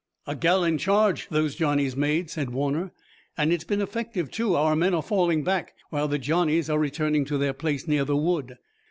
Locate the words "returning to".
6.79-7.37